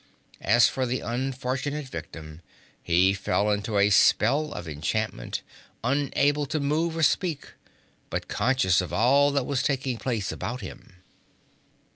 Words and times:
As 0.41 0.67
for 0.67 0.87
the 0.87 1.01
unfortunate 1.01 1.85
victim, 1.87 2.41
he 2.81 3.13
fell 3.13 3.51
into 3.51 3.77
a 3.77 3.91
spell 3.91 4.51
of 4.51 4.67
enchantment, 4.67 5.43
unable 5.83 6.47
to 6.47 6.59
move 6.59 6.97
or 6.97 7.03
speak, 7.03 7.49
but 8.09 8.27
conscious 8.27 8.81
of 8.81 8.91
all 8.91 9.29
that 9.29 9.45
was 9.45 9.61
taking 9.61 9.97
place 9.99 10.31
about 10.31 10.61
him. 10.61 10.95